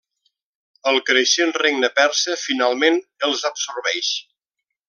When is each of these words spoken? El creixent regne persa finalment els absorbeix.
El 0.91 0.97
creixent 1.09 1.53
regne 1.63 1.91
persa 2.01 2.39
finalment 2.47 3.01
els 3.29 3.49
absorbeix. 3.51 4.15